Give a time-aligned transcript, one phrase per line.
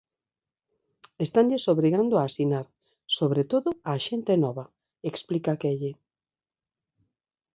[1.25, 2.67] Estanlles obrigando a asinar,
[3.17, 4.65] sobre todo á xente nova,
[5.09, 5.91] explica Quelle.